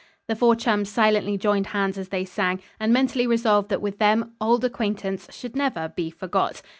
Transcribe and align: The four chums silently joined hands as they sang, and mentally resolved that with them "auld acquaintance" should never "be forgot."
The 0.27 0.35
four 0.35 0.55
chums 0.55 0.89
silently 0.89 1.37
joined 1.37 1.67
hands 1.67 1.95
as 1.95 2.09
they 2.09 2.25
sang, 2.25 2.59
and 2.79 2.91
mentally 2.91 3.27
resolved 3.27 3.69
that 3.69 3.83
with 3.83 3.99
them 3.99 4.31
"auld 4.41 4.65
acquaintance" 4.65 5.27
should 5.31 5.55
never 5.55 5.89
"be 5.95 6.09
forgot." 6.09 6.63